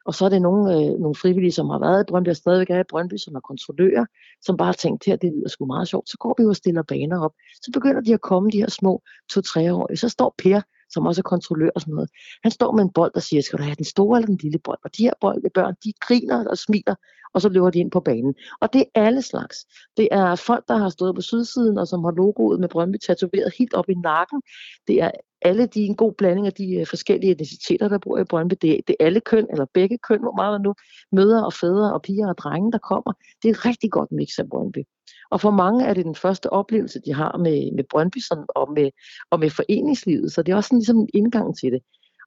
Og 0.04 0.14
så 0.14 0.25
er 0.25 0.28
det 0.28 0.42
nogle, 0.42 0.75
øh, 0.75 1.00
nogle 1.00 1.14
frivillige, 1.14 1.52
som 1.52 1.70
har 1.70 1.78
været 1.78 2.02
i 2.02 2.08
Brøndby, 2.08 2.28
og 2.28 2.37
stadigvæk 2.37 2.70
er 2.70 2.80
i 2.80 2.90
Brøndby, 2.90 3.16
som 3.16 3.34
er 3.34 3.40
kontrollører, 3.40 4.06
som 4.42 4.56
bare 4.56 4.66
har 4.66 4.73
tænkt, 4.73 5.04
her, 5.04 5.16
det 5.16 5.32
lyder 5.32 5.49
sgu 5.49 5.66
meget 5.66 5.88
sjovt. 5.88 6.08
Så 6.08 6.16
går 6.18 6.34
vi 6.38 6.42
jo 6.42 6.49
og 6.49 6.56
stiller 6.56 6.82
baner 6.82 7.25
op. 7.25 7.32
Så 7.54 7.70
begynder 7.73 8.00
de 8.00 8.14
at 8.14 8.20
komme, 8.20 8.50
de 8.50 8.58
her 8.58 8.70
små 8.70 9.02
to-tre 9.30 9.75
år. 9.75 9.96
Så 9.96 10.08
står 10.08 10.34
Per, 10.38 10.61
som 10.90 11.06
også 11.06 11.20
er 11.20 11.28
kontrollør 11.34 11.70
og 11.75 11.80
sådan 11.80 11.94
noget. 11.94 12.11
Han 12.42 12.50
står 12.50 12.73
med 12.73 12.82
en 12.84 12.92
bold 12.92 13.12
og 13.14 13.23
siger, 13.23 13.42
skal 13.42 13.58
du 13.58 13.62
have 13.62 13.75
den 13.75 13.84
store 13.84 14.18
eller 14.18 14.26
den 14.26 14.38
lille 14.42 14.58
bold? 14.58 14.78
Og 14.84 14.96
de 14.96 15.02
her 15.02 15.12
bold, 15.20 15.44
øh, 15.44 15.50
børn, 15.54 15.75
de 15.84 15.92
griner 16.00 16.49
og 16.49 16.58
smiler 16.58 16.94
og 17.34 17.40
så 17.40 17.49
løber 17.49 17.70
de 17.70 17.78
ind 17.78 17.90
på 17.90 18.00
banen. 18.00 18.34
Og 18.61 18.73
det 18.73 18.80
er 18.80 19.06
alle 19.06 19.23
slags. 19.23 19.56
Det 19.96 20.08
er 20.12 20.34
folk, 20.34 20.64
der 20.68 20.76
har 20.76 20.88
stået 20.88 21.14
på 21.14 21.20
sydsiden, 21.20 21.78
og 21.78 21.88
som 21.88 22.04
har 22.04 22.11
logoet 22.11 22.61
med 22.61 22.68
Brøndby 22.68 22.96
tatoveret 23.06 23.54
helt 23.58 23.75
op 23.75 23.88
i 23.88 23.94
nakken. 23.94 24.42
Det 24.88 25.02
er 25.02 25.11
alle 25.44 25.66
de 25.66 25.80
en 25.80 25.96
god 25.96 26.12
blanding 26.12 26.46
af 26.46 26.52
de 26.52 26.74
øh, 26.74 26.86
forskellige 26.86 27.30
identiteter, 27.30 27.88
der 27.88 27.98
bor 27.98 28.18
i 28.18 28.24
Brøndby. 28.24 28.54
Det 28.62 28.70
er, 28.70 28.80
det 28.86 28.96
er 29.00 29.04
alle 29.04 29.20
køn, 29.20 29.46
eller 29.50 29.66
begge 29.74 29.98
køn, 29.98 30.20
hvor 30.20 30.36
meget 30.36 30.60
nu 30.62 30.74
møder 31.12 31.42
og 31.42 31.52
fædre 31.52 31.92
og 31.94 32.02
piger 32.02 32.28
og 32.28 32.38
drenge, 32.38 32.72
der 32.72 32.78
kommer. 32.78 33.12
Det 33.42 33.48
er 33.48 33.52
et 33.52 33.66
rigtig 33.66 33.90
godt 33.90 34.12
mix 34.12 34.28
af 34.38 34.48
Brøndby. 34.48 34.82
Og 35.30 35.40
for 35.40 35.50
mange 35.50 35.84
er 35.84 35.94
det 35.94 36.04
den 36.04 36.14
første 36.14 36.50
oplevelse, 36.50 37.00
de 37.06 37.14
har 37.14 37.36
med, 37.38 37.72
med 37.76 37.84
Brøndby 37.90 38.18
sådan, 38.18 38.44
og, 38.48 38.72
med, 38.72 38.90
og 39.30 39.40
med 39.40 39.50
foreningslivet. 39.50 40.32
Så 40.32 40.42
det 40.42 40.52
er 40.52 40.56
også 40.56 40.68
sådan, 40.68 40.78
ligesom 40.78 40.98
en 40.98 41.08
indgang 41.14 41.58
til 41.58 41.72
det. 41.72 41.80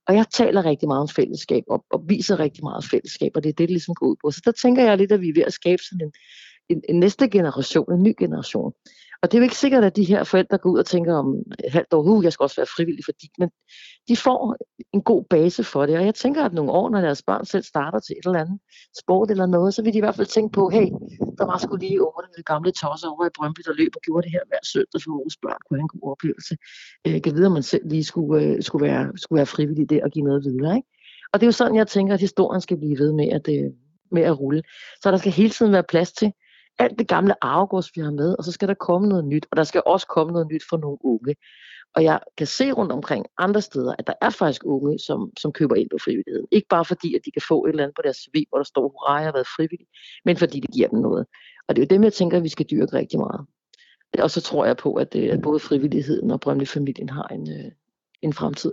Og 0.07 0.15
jeg 0.15 0.25
taler 0.33 0.65
rigtig 0.65 0.87
meget 0.87 1.01
om 1.01 1.07
fællesskab, 1.09 1.63
og, 1.69 1.85
og 1.89 2.03
viser 2.07 2.39
rigtig 2.39 2.63
meget 2.63 2.85
fællesskab, 2.91 3.31
og 3.35 3.43
det 3.43 3.49
er 3.49 3.53
det, 3.53 3.59
det 3.59 3.69
ligesom 3.69 3.95
går 3.95 4.07
ud 4.07 4.15
på. 4.21 4.31
Så 4.31 4.41
der 4.45 4.51
tænker 4.51 4.83
jeg 4.83 4.97
lidt, 4.97 5.11
at 5.11 5.21
vi 5.21 5.29
er 5.29 5.33
ved 5.33 5.43
at 5.43 5.53
skabe 5.53 5.81
sådan 5.83 6.07
en, 6.07 6.11
en, 6.69 6.81
en 6.89 6.99
næste 6.99 7.29
generation, 7.29 7.93
en 7.93 8.03
ny 8.03 8.13
generation, 8.19 8.73
og 9.21 9.31
det 9.31 9.37
er 9.37 9.39
jo 9.39 9.43
ikke 9.43 9.57
sikkert, 9.57 9.83
at 9.83 9.95
de 9.95 10.03
her 10.03 10.23
forældre 10.23 10.57
går 10.57 10.69
ud 10.69 10.79
og 10.79 10.85
tænker 10.85 11.13
om 11.15 11.35
et 11.65 11.71
halvt 11.71 11.93
år, 11.93 12.03
uh, 12.03 12.23
jeg 12.23 12.33
skal 12.33 12.43
også 12.43 12.55
være 12.55 12.73
frivillig 12.75 13.05
for 13.05 13.11
dit, 13.11 13.31
men 13.39 13.49
de 14.07 14.17
får 14.17 14.55
en 14.93 15.01
god 15.01 15.23
base 15.29 15.63
for 15.63 15.85
det. 15.85 15.97
Og 15.97 16.05
jeg 16.05 16.15
tænker, 16.15 16.45
at 16.45 16.53
nogle 16.53 16.71
år, 16.71 16.89
når 16.89 17.01
deres 17.01 17.23
børn 17.23 17.45
selv 17.45 17.63
starter 17.63 17.99
til 17.99 18.15
et 18.19 18.25
eller 18.25 18.39
andet 18.39 18.59
sport 19.01 19.31
eller 19.31 19.45
noget, 19.45 19.73
så 19.73 19.81
vil 19.83 19.93
de 19.93 19.97
i 19.97 20.01
hvert 20.01 20.15
fald 20.15 20.27
tænke 20.27 20.51
på, 20.53 20.69
hey, 20.69 20.87
der 21.37 21.45
var 21.45 21.57
sgu 21.57 21.75
lige 21.75 22.01
over 22.01 22.21
den 22.21 22.43
gamle 22.43 22.71
tosser 22.71 23.07
over 23.09 23.25
i 23.25 23.29
Brøndby, 23.37 23.61
der 23.65 23.73
løb 23.73 23.91
og 23.95 24.01
gjorde 24.01 24.23
det 24.23 24.31
her 24.31 24.43
hver 24.47 24.63
søndag 24.73 25.01
for 25.03 25.11
vores 25.11 25.37
børn, 25.41 25.59
kunne 25.65 25.77
have 25.79 25.87
en 25.89 25.99
god 25.99 26.11
oplevelse. 26.11 26.57
Øh, 27.07 27.13
jeg 27.13 27.23
kan 27.23 27.35
vide, 27.35 27.45
om 27.45 27.51
man 27.51 27.63
selv 27.63 27.89
lige 27.89 28.03
skulle, 28.03 28.43
øh, 28.43 28.63
skulle, 28.63 28.83
være, 28.87 29.11
skulle 29.15 29.37
være 29.37 29.45
frivillig 29.55 29.89
der 29.89 30.03
og 30.03 30.11
give 30.11 30.25
noget 30.25 30.43
videre. 30.43 30.75
Ikke? 30.75 30.87
Og 31.31 31.39
det 31.39 31.43
er 31.45 31.47
jo 31.47 31.59
sådan, 31.61 31.75
jeg 31.75 31.87
tænker, 31.87 32.13
at 32.13 32.19
historien 32.19 32.61
skal 32.61 32.77
blive 32.77 32.99
ved 32.99 33.11
med 33.13 33.27
at, 33.37 33.45
øh, 33.55 33.71
med 34.11 34.23
at 34.23 34.39
rulle. 34.39 34.63
Så 35.01 35.11
der 35.11 35.17
skal 35.17 35.31
hele 35.31 35.49
tiden 35.49 35.71
være 35.71 35.83
plads 35.83 36.11
til, 36.11 36.31
alt 36.79 36.99
det 36.99 37.07
gamle 37.07 37.43
arvegods, 37.43 37.91
vi 37.95 38.01
har 38.01 38.11
med, 38.11 38.35
og 38.37 38.43
så 38.43 38.51
skal 38.51 38.67
der 38.67 38.73
komme 38.73 39.07
noget 39.09 39.25
nyt, 39.25 39.45
og 39.51 39.57
der 39.57 39.63
skal 39.63 39.81
også 39.85 40.07
komme 40.07 40.33
noget 40.33 40.47
nyt 40.47 40.63
for 40.69 40.77
nogle 40.77 40.97
unge. 41.03 41.35
Og 41.95 42.03
jeg 42.03 42.19
kan 42.37 42.47
se 42.47 42.71
rundt 42.71 42.91
omkring 42.91 43.25
andre 43.37 43.61
steder, 43.61 43.95
at 43.99 44.07
der 44.07 44.13
er 44.21 44.29
faktisk 44.29 44.61
unge, 44.65 44.99
som, 44.99 45.31
som 45.39 45.51
køber 45.51 45.75
ind 45.75 45.89
på 45.89 45.97
frivilligheden. 46.03 46.47
Ikke 46.51 46.67
bare 46.67 46.85
fordi, 46.85 47.15
at 47.15 47.21
de 47.25 47.31
kan 47.31 47.41
få 47.47 47.65
et 47.65 47.69
eller 47.69 47.83
andet 47.83 47.95
på 47.95 48.01
deres 48.01 48.17
CV, 48.17 48.43
hvor 48.49 48.57
der 48.57 48.65
står, 48.65 48.81
hurra, 48.81 49.13
jeg 49.13 49.25
har 49.25 49.31
været 49.31 49.47
frivillig, 49.55 49.87
men 50.25 50.37
fordi 50.37 50.59
det 50.59 50.71
giver 50.71 50.87
dem 50.87 50.99
noget. 50.99 51.25
Og 51.67 51.75
det 51.75 51.81
er 51.81 51.85
jo 51.85 51.95
dem, 51.95 52.03
jeg 52.03 52.13
tænker, 52.13 52.37
at 52.37 52.43
vi 52.43 52.49
skal 52.49 52.65
dyrke 52.71 52.93
rigtig 52.93 53.19
meget. 53.19 53.45
Og 54.19 54.31
så 54.31 54.41
tror 54.41 54.65
jeg 54.65 54.77
på, 54.77 54.93
at, 54.93 55.13
det, 55.13 55.29
at 55.29 55.41
både 55.41 55.59
frivilligheden 55.59 56.31
og 56.31 56.39
Brøndby-familien 56.39 57.09
har 57.09 57.27
en, 57.27 57.49
øh, 57.51 57.71
en 58.21 58.33
fremtid. 58.33 58.71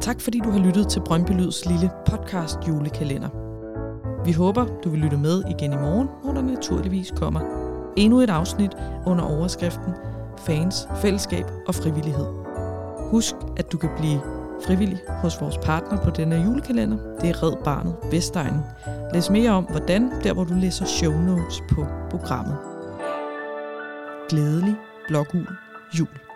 Tak 0.00 0.20
fordi 0.20 0.38
du 0.38 0.50
har 0.50 0.66
lyttet 0.66 0.88
til 0.88 1.02
Brøndby 1.06 1.30
Lyds 1.30 1.66
lille 1.66 1.90
podcast 2.06 2.58
julekalender. 2.68 3.49
Vi 4.24 4.32
håber, 4.32 4.66
du 4.84 4.90
vil 4.90 5.00
lytte 5.00 5.16
med 5.16 5.42
igen 5.50 5.72
i 5.72 5.76
morgen, 5.76 6.08
hvor 6.24 6.32
der 6.32 6.42
naturligvis 6.42 7.12
kommer 7.16 7.40
endnu 7.96 8.20
et 8.20 8.30
afsnit 8.30 8.76
under 9.06 9.24
overskriften 9.24 9.94
Fans, 10.38 10.88
Fællesskab 10.96 11.44
og 11.66 11.74
Frivillighed. 11.74 12.26
Husk, 13.10 13.34
at 13.56 13.72
du 13.72 13.78
kan 13.78 13.90
blive 13.98 14.20
frivillig 14.66 14.98
hos 15.08 15.40
vores 15.40 15.58
partner 15.58 15.98
på 16.04 16.10
denne 16.10 16.36
julekalender. 16.36 16.96
Det 17.20 17.30
er 17.30 17.42
Red 17.42 17.64
Barnet 17.64 17.94
Vestegnen. 18.10 18.60
Læs 19.14 19.30
mere 19.30 19.50
om, 19.50 19.64
hvordan, 19.64 20.10
der 20.24 20.34
hvor 20.34 20.44
du 20.44 20.54
læser 20.54 20.84
show 20.84 21.12
notes 21.12 21.62
på 21.70 21.86
programmet. 22.10 22.56
Glædelig 24.28 24.76
blågul 25.08 25.46
jul. 25.98 26.29